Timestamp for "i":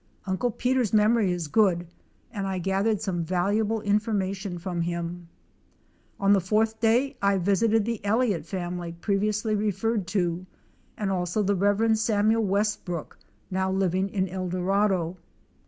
2.47-2.57, 7.21-7.37